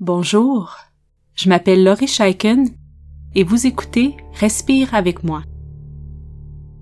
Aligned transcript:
Bonjour, 0.00 0.76
je 1.34 1.48
m'appelle 1.48 1.82
Laurie 1.82 2.06
Scheiken 2.06 2.68
et 3.34 3.42
vous 3.42 3.66
écoutez 3.66 4.16
Respire 4.34 4.94
avec 4.94 5.24
moi. 5.24 5.42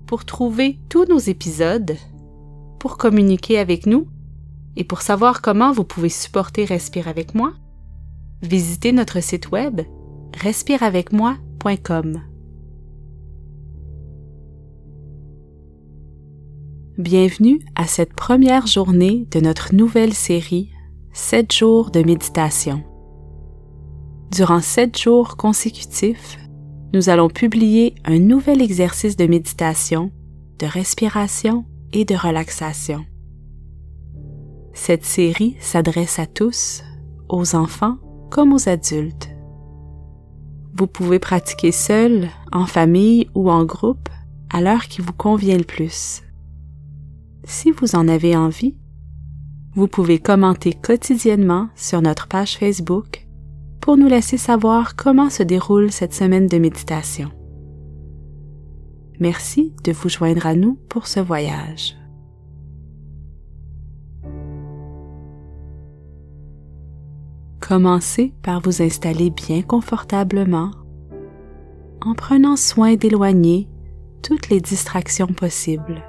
Pour 0.05 0.23
trouver 0.23 0.77
tous 0.87 1.05
nos 1.05 1.17
épisodes, 1.17 1.97
pour 2.79 2.97
communiquer 2.97 3.57
avec 3.57 3.87
nous 3.87 4.07
et 4.75 4.83
pour 4.83 5.01
savoir 5.01 5.41
comment 5.41 5.71
vous 5.71 5.83
pouvez 5.83 6.09
supporter 6.09 6.63
Respire 6.65 7.07
avec 7.07 7.33
moi, 7.33 7.53
visitez 8.43 8.91
notre 8.91 9.19
site 9.19 9.49
web 9.49 9.81
respireavecmoi.com. 10.35 12.21
Bienvenue 16.99 17.61
à 17.73 17.87
cette 17.87 18.13
première 18.13 18.67
journée 18.67 19.27
de 19.31 19.39
notre 19.39 19.73
nouvelle 19.73 20.13
série 20.13 20.69
7 21.13 21.51
jours 21.51 21.89
de 21.89 22.03
méditation. 22.03 22.83
Durant 24.31 24.61
sept 24.61 24.97
jours 24.97 25.37
consécutifs, 25.37 26.37
nous 26.93 27.09
allons 27.09 27.29
publier 27.29 27.95
un 28.05 28.19
nouvel 28.19 28.61
exercice 28.61 29.15
de 29.15 29.25
méditation, 29.25 30.11
de 30.59 30.65
respiration 30.65 31.65
et 31.93 32.05
de 32.05 32.15
relaxation. 32.15 33.05
Cette 34.73 35.05
série 35.05 35.55
s'adresse 35.59 36.19
à 36.19 36.25
tous, 36.25 36.83
aux 37.29 37.55
enfants 37.55 37.97
comme 38.29 38.53
aux 38.53 38.69
adultes. 38.69 39.29
Vous 40.73 40.87
pouvez 40.87 41.19
pratiquer 41.19 41.71
seul, 41.71 42.29
en 42.51 42.65
famille 42.65 43.29
ou 43.33 43.49
en 43.49 43.65
groupe, 43.65 44.09
à 44.51 44.61
l'heure 44.61 44.87
qui 44.87 45.01
vous 45.01 45.13
convient 45.13 45.57
le 45.57 45.63
plus. 45.63 46.21
Si 47.43 47.71
vous 47.71 47.95
en 47.95 48.07
avez 48.07 48.35
envie, 48.35 48.75
vous 49.73 49.87
pouvez 49.87 50.19
commenter 50.19 50.73
quotidiennement 50.73 51.69
sur 51.75 52.01
notre 52.01 52.27
page 52.27 52.57
Facebook 52.57 53.26
pour 53.81 53.97
nous 53.97 54.07
laisser 54.07 54.37
savoir 54.37 54.95
comment 54.95 55.29
se 55.29 55.43
déroule 55.43 55.91
cette 55.91 56.13
semaine 56.13 56.47
de 56.47 56.57
méditation. 56.57 57.31
Merci 59.19 59.73
de 59.83 59.91
vous 59.91 60.09
joindre 60.09 60.45
à 60.45 60.55
nous 60.55 60.77
pour 60.89 61.07
ce 61.07 61.19
voyage. 61.19 61.95
Commencez 67.59 68.33
par 68.43 68.61
vous 68.61 68.81
installer 68.81 69.29
bien 69.29 69.61
confortablement 69.61 70.71
en 72.01 72.13
prenant 72.13 72.55
soin 72.55 72.95
d'éloigner 72.95 73.67
toutes 74.21 74.49
les 74.49 74.61
distractions 74.61 75.27
possibles. 75.27 76.03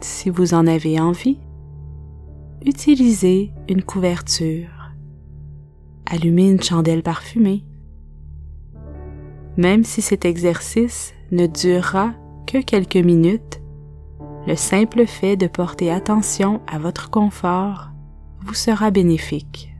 Si 0.00 0.28
vous 0.28 0.54
en 0.54 0.66
avez 0.66 1.00
envie, 1.00 1.38
utilisez 2.66 3.52
une 3.68 3.82
couverture. 3.82 4.92
Allumez 6.04 6.50
une 6.50 6.62
chandelle 6.62 7.02
parfumée. 7.02 7.64
Même 9.56 9.84
si 9.84 10.02
cet 10.02 10.24
exercice 10.24 11.14
ne 11.30 11.46
durera 11.46 12.12
que 12.46 12.58
quelques 12.58 12.96
minutes, 12.96 13.62
le 14.46 14.56
simple 14.56 15.06
fait 15.06 15.36
de 15.36 15.46
porter 15.46 15.90
attention 15.90 16.60
à 16.66 16.78
votre 16.78 17.08
confort 17.08 17.90
vous 18.40 18.54
sera 18.54 18.90
bénéfique. 18.90 19.72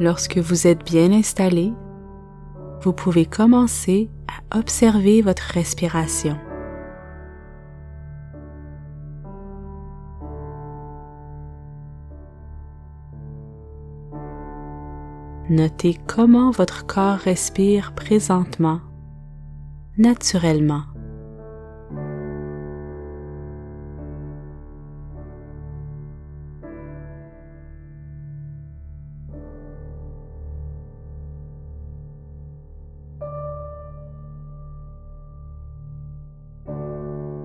Lorsque 0.00 0.38
vous 0.38 0.68
êtes 0.68 0.84
bien 0.84 1.12
installé, 1.12 1.72
vous 2.82 2.92
pouvez 2.92 3.26
commencer 3.26 4.08
à 4.26 4.58
observer 4.58 5.22
votre 5.22 5.42
respiration. 5.42 6.38
Notez 15.50 15.96
comment 16.06 16.50
votre 16.50 16.84
corps 16.84 17.16
respire 17.16 17.94
présentement, 17.94 18.80
naturellement. 19.96 20.82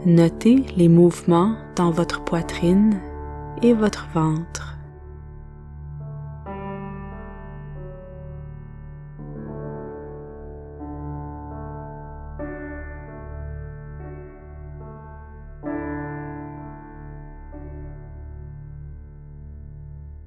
Notez 0.06 0.66
les 0.76 0.90
mouvements 0.90 1.56
dans 1.78 1.92
votre 1.92 2.26
poitrine 2.26 3.00
et 3.62 3.74
votre 3.74 4.10
ventre. 4.14 4.73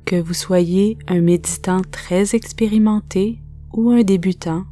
Que 0.06 0.14
vous 0.14 0.34
soyez 0.34 0.98
un 1.08 1.20
méditant 1.20 1.80
très 1.90 2.36
expérimenté 2.36 3.40
ou 3.72 3.90
un 3.90 4.04
débutant, 4.04 4.62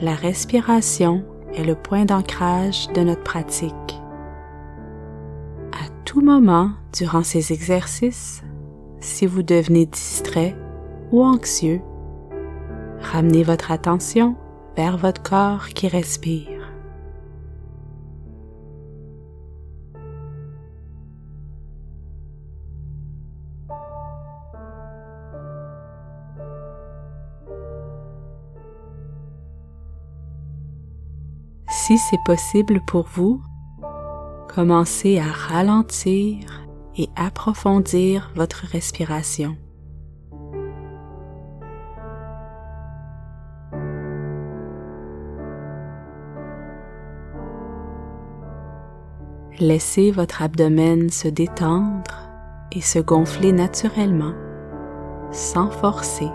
la 0.00 0.16
respiration 0.16 1.24
est 1.54 1.62
le 1.62 1.76
point 1.76 2.04
d'ancrage 2.04 2.88
de 2.94 3.02
notre 3.02 3.22
pratique. 3.22 3.72
À 5.70 5.88
tout 6.04 6.20
moment 6.20 6.72
durant 6.92 7.22
ces 7.22 7.52
exercices, 7.52 8.42
si 8.98 9.24
vous 9.24 9.44
devenez 9.44 9.86
distrait 9.86 10.56
ou 11.12 11.22
anxieux, 11.22 11.80
ramenez 13.02 13.44
votre 13.44 13.70
attention 13.70 14.34
vers 14.76 14.96
votre 14.96 15.22
corps 15.22 15.68
qui 15.68 15.86
respire. 15.86 16.53
Si 31.86 31.98
c'est 31.98 32.24
possible 32.24 32.80
pour 32.80 33.06
vous, 33.12 33.42
commencez 34.48 35.18
à 35.18 35.30
ralentir 35.30 36.66
et 36.96 37.10
approfondir 37.14 38.30
votre 38.34 38.64
respiration. 38.64 39.58
Laissez 49.60 50.10
votre 50.10 50.40
abdomen 50.40 51.10
se 51.10 51.28
détendre 51.28 52.30
et 52.72 52.80
se 52.80 52.98
gonfler 52.98 53.52
naturellement, 53.52 54.32
sans 55.32 55.70
forcer. 55.70 56.30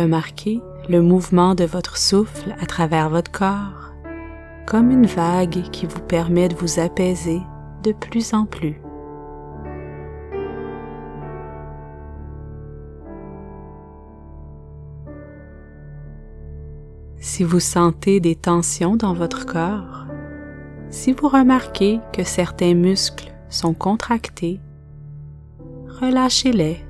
Remarquez 0.00 0.62
le 0.88 1.02
mouvement 1.02 1.54
de 1.54 1.64
votre 1.64 1.98
souffle 1.98 2.56
à 2.58 2.64
travers 2.64 3.10
votre 3.10 3.30
corps, 3.30 3.92
comme 4.66 4.90
une 4.90 5.04
vague 5.04 5.70
qui 5.72 5.84
vous 5.84 6.00
permet 6.00 6.48
de 6.48 6.54
vous 6.54 6.80
apaiser 6.80 7.42
de 7.82 7.92
plus 7.92 8.32
en 8.32 8.46
plus. 8.46 8.80
Si 17.18 17.44
vous 17.44 17.60
sentez 17.60 18.20
des 18.20 18.36
tensions 18.36 18.96
dans 18.96 19.12
votre 19.12 19.44
corps, 19.44 20.06
si 20.88 21.12
vous 21.12 21.28
remarquez 21.28 22.00
que 22.14 22.24
certains 22.24 22.72
muscles 22.72 23.34
sont 23.50 23.74
contractés, 23.74 24.60
relâchez-les 26.00 26.86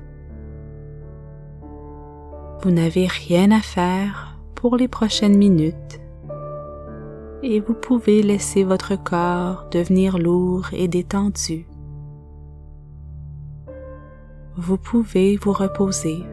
vous 2.61 2.71
n'avez 2.71 3.07
rien 3.07 3.51
à 3.51 3.59
faire 3.59 4.37
pour 4.55 4.77
les 4.77 4.87
prochaines 4.87 5.37
minutes 5.37 5.99
et 7.43 7.59
vous 7.59 7.73
pouvez 7.73 8.21
laisser 8.21 8.63
votre 8.63 8.95
corps 8.95 9.67
devenir 9.71 10.19
lourd 10.19 10.67
et 10.73 10.87
détendu. 10.87 11.65
Vous 14.57 14.77
pouvez 14.77 15.37
vous 15.37 15.53
reposer. 15.53 16.23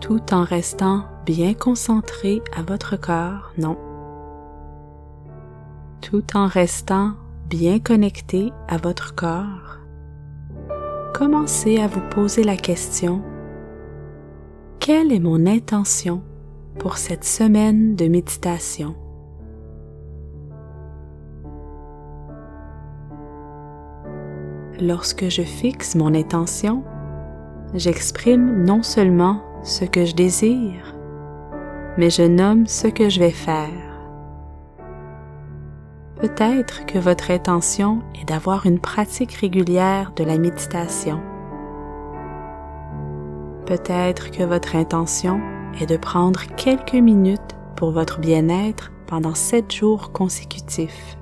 tout 0.00 0.34
en 0.34 0.44
restant 0.44 1.06
bien 1.24 1.54
concentré 1.54 2.42
à 2.54 2.60
votre 2.60 3.00
corps, 3.00 3.52
non. 3.56 3.93
Tout 6.04 6.36
en 6.36 6.48
restant 6.48 7.12
bien 7.48 7.78
connecté 7.78 8.52
à 8.68 8.76
votre 8.76 9.14
corps, 9.14 9.78
commencez 11.14 11.80
à 11.80 11.86
vous 11.86 12.02
poser 12.10 12.44
la 12.44 12.58
question, 12.58 13.22
quelle 14.80 15.14
est 15.14 15.18
mon 15.18 15.46
intention 15.46 16.22
pour 16.78 16.98
cette 16.98 17.24
semaine 17.24 17.96
de 17.96 18.06
méditation? 18.06 18.94
Lorsque 24.78 25.30
je 25.30 25.42
fixe 25.42 25.94
mon 25.94 26.14
intention, 26.14 26.84
j'exprime 27.72 28.62
non 28.62 28.82
seulement 28.82 29.40
ce 29.62 29.86
que 29.86 30.04
je 30.04 30.14
désire, 30.14 30.94
mais 31.96 32.10
je 32.10 32.24
nomme 32.24 32.66
ce 32.66 32.88
que 32.88 33.08
je 33.08 33.20
vais 33.20 33.30
faire. 33.30 33.93
Peut-être 36.20 36.86
que 36.86 36.98
votre 36.98 37.30
intention 37.30 38.02
est 38.14 38.24
d'avoir 38.24 38.66
une 38.66 38.78
pratique 38.78 39.32
régulière 39.32 40.12
de 40.14 40.22
la 40.22 40.38
méditation. 40.38 41.20
Peut-être 43.66 44.30
que 44.30 44.44
votre 44.44 44.76
intention 44.76 45.40
est 45.80 45.86
de 45.86 45.96
prendre 45.96 46.40
quelques 46.56 46.94
minutes 46.94 47.56
pour 47.76 47.90
votre 47.90 48.20
bien-être 48.20 48.92
pendant 49.06 49.34
sept 49.34 49.72
jours 49.72 50.12
consécutifs. 50.12 51.16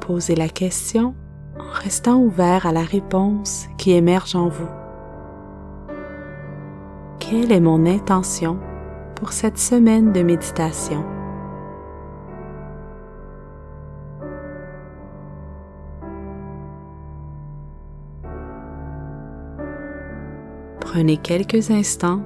Posez 0.00 0.34
la 0.34 0.48
question 0.48 1.14
en 1.58 1.70
restant 1.70 2.18
ouvert 2.18 2.66
à 2.66 2.72
la 2.72 2.82
réponse 2.82 3.68
qui 3.76 3.92
émerge 3.92 4.34
en 4.34 4.48
vous. 4.48 4.68
Quelle 7.20 7.52
est 7.52 7.60
mon 7.60 7.86
intention 7.86 8.58
pour 9.14 9.32
cette 9.32 9.58
semaine 9.58 10.12
de 10.12 10.22
méditation? 10.22 11.04
Prenez 20.90 21.18
quelques 21.18 21.70
instants 21.70 22.22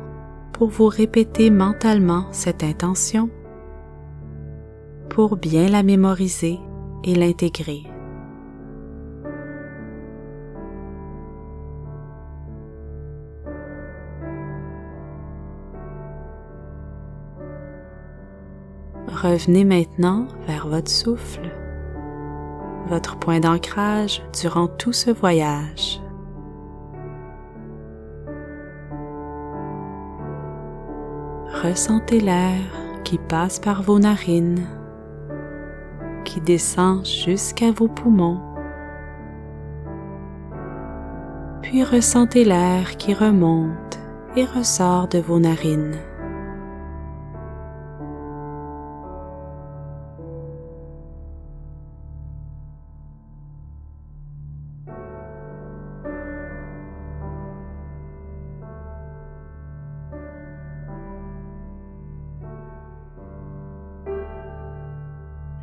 pour 0.52 0.68
vous 0.68 0.86
répéter 0.86 1.50
mentalement 1.50 2.26
cette 2.30 2.62
intention 2.62 3.28
pour 5.10 5.36
bien 5.36 5.68
la 5.68 5.82
mémoriser 5.82 6.60
et 7.02 7.16
l'intégrer. 7.16 7.82
Revenez 19.08 19.64
maintenant 19.64 20.28
vers 20.46 20.68
votre 20.68 20.88
souffle, 20.88 21.50
votre 22.88 23.18
point 23.18 23.40
d'ancrage 23.40 24.22
durant 24.40 24.68
tout 24.68 24.92
ce 24.92 25.10
voyage. 25.10 26.00
Ressentez 31.62 32.18
l'air 32.18 32.58
qui 33.04 33.18
passe 33.18 33.60
par 33.60 33.84
vos 33.84 34.00
narines, 34.00 34.66
qui 36.24 36.40
descend 36.40 37.06
jusqu'à 37.06 37.70
vos 37.70 37.86
poumons. 37.86 38.40
Puis 41.62 41.84
ressentez 41.84 42.42
l'air 42.44 42.96
qui 42.96 43.14
remonte 43.14 44.00
et 44.34 44.44
ressort 44.44 45.06
de 45.06 45.20
vos 45.20 45.38
narines. 45.38 45.98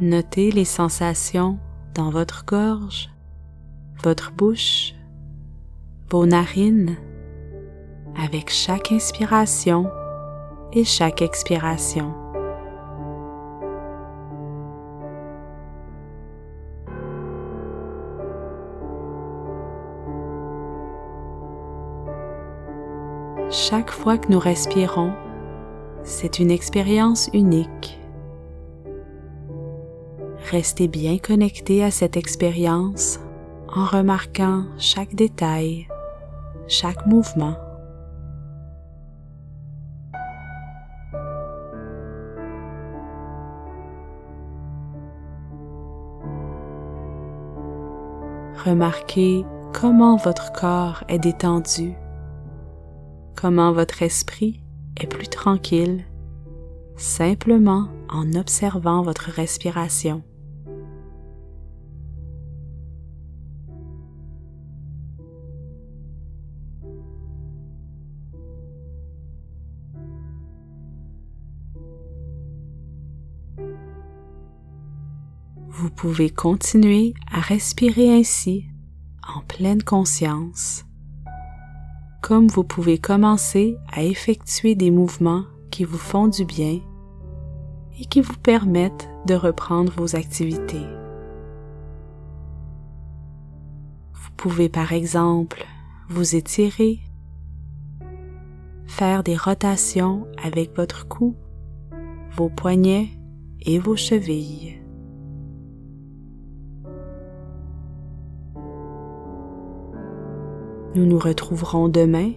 Notez 0.02 0.50
les 0.52 0.64
sensations 0.64 1.60
dans 1.94 2.10
votre 2.10 2.46
gorge, 2.46 3.10
votre 4.02 4.32
bouche, 4.32 4.94
vos 6.10 6.26
narines 6.26 6.96
avec 8.16 8.50
chaque 8.50 8.94
inspiration 8.94 9.92
et 10.72 10.86
chaque 10.86 11.22
expiration. 11.22 12.14
Chaque 23.50 23.92
fois 23.92 24.18
que 24.18 24.32
nous 24.32 24.40
respirons, 24.40 25.12
c'est 26.04 26.40
une 26.40 26.52
expérience 26.52 27.30
unique. 27.34 27.99
Restez 30.52 30.88
bien 30.88 31.20
connecté 31.20 31.84
à 31.84 31.92
cette 31.92 32.18
expérience 32.18 33.20
en 33.68 33.86
remarquant 33.86 34.66
chaque 34.80 35.14
détail, 35.14 35.88
chaque 36.68 37.06
mouvement. 37.06 37.56
Remarquez 48.66 49.46
comment 49.72 50.18
votre 50.18 50.52
corps 50.52 51.04
est 51.10 51.20
détendu, 51.20 51.94
comment 53.40 53.72
votre 53.72 54.02
esprit 54.02 54.64
est 55.00 55.06
plus 55.06 55.28
tranquille, 55.28 56.06
simplement 56.98 57.90
en 58.10 58.34
observant 58.34 59.04
votre 59.04 59.30
respiration. 59.30 60.24
Pouvez 76.02 76.30
continuer 76.30 77.14
à 77.30 77.42
respirer 77.42 78.10
ainsi 78.18 78.64
en 79.36 79.42
pleine 79.42 79.84
conscience, 79.84 80.86
comme 82.22 82.48
vous 82.48 82.64
pouvez 82.64 82.98
commencer 82.98 83.76
à 83.92 84.02
effectuer 84.04 84.76
des 84.76 84.92
mouvements 84.92 85.44
qui 85.72 85.84
vous 85.84 85.98
font 85.98 86.30
du 86.30 86.46
bien 86.46 86.80
et 88.00 88.06
qui 88.06 88.22
vous 88.22 88.38
permettent 88.38 89.10
de 89.26 89.34
reprendre 89.34 89.92
vos 89.92 90.16
activités. 90.16 90.86
Vous 94.14 94.32
pouvez 94.38 94.70
par 94.70 94.94
exemple 94.94 95.66
vous 96.08 96.34
étirer, 96.34 97.02
faire 98.88 99.22
des 99.22 99.36
rotations 99.36 100.28
avec 100.42 100.74
votre 100.78 101.10
cou, 101.10 101.36
vos 102.38 102.48
poignets 102.48 103.10
et 103.60 103.80
vos 103.80 103.98
chevilles. 103.98 104.80
Nous 110.96 111.06
nous 111.06 111.20
retrouverons 111.20 111.88
demain 111.88 112.32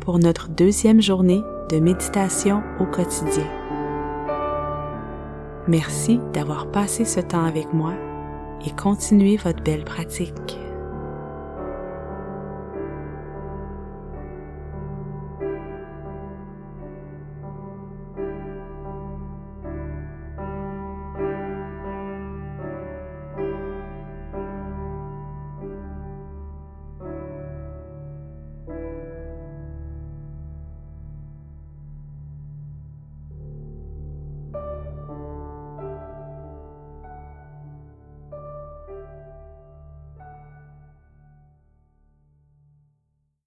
pour 0.00 0.18
notre 0.18 0.48
deuxième 0.48 1.00
journée 1.00 1.40
de 1.70 1.78
méditation 1.78 2.62
au 2.80 2.86
quotidien. 2.86 3.46
Merci 5.68 6.18
d'avoir 6.32 6.70
passé 6.72 7.04
ce 7.04 7.20
temps 7.20 7.44
avec 7.44 7.72
moi 7.72 7.92
et 8.66 8.70
continuez 8.70 9.36
votre 9.36 9.62
belle 9.62 9.84
pratique. 9.84 10.58